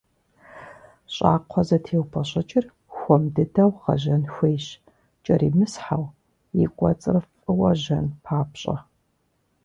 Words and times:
Щӏакхъуэзэтеупӏэщӏыкӏыр 1.13 2.65
хуэм 2.95 3.23
дыдэу 3.33 3.71
гъэжьэн 3.79 4.23
хуейщ, 4.33 4.67
кӏэримысхьэу 5.23 6.05
и 6.61 6.65
кӏуэцӏыр 6.77 7.17
фӏыуэ 7.39 7.71
жьэн 7.81 8.05
папщӏэ. 8.23 8.75